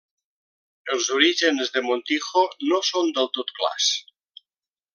[0.95, 3.91] Els orígens de Montijo no són del tot clars.